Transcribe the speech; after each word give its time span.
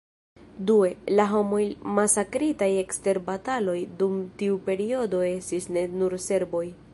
Due, 0.69 0.87
la 1.17 1.25
homoj 1.33 1.61
masakritaj 1.97 2.69
ekster 2.85 3.19
bataloj 3.29 3.77
dum 4.01 4.17
tiu 4.41 4.59
periodo 4.71 5.21
estis 5.33 5.71
ne 5.77 5.87
nur 6.01 6.17
serboj. 6.31 6.65